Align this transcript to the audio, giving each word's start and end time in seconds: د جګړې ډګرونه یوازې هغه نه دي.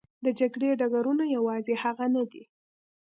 د 0.23 0.25
جګړې 0.39 0.69
ډګرونه 0.79 1.23
یوازې 1.35 1.73
هغه 1.83 2.05
نه 2.15 2.23
دي. 2.31 2.43